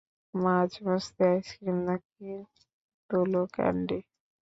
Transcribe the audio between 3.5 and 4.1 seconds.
Candy?